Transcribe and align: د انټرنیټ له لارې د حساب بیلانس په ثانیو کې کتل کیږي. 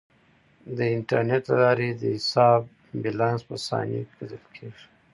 د 0.77 0.79
انټرنیټ 0.95 1.43
له 1.51 1.57
لارې 1.63 1.89
د 1.91 2.03
حساب 2.15 2.61
بیلانس 3.01 3.41
په 3.49 3.55
ثانیو 3.67 4.01
کې 4.07 4.13
کتل 4.19 4.43
کیږي. 4.55 4.85